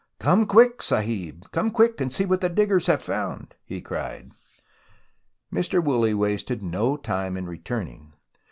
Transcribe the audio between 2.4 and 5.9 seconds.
the diggers have found!" he cried. Mr.